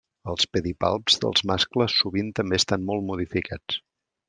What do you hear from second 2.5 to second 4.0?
estan molt modificats.